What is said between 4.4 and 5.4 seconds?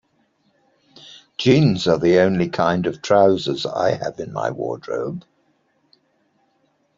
wardrobe.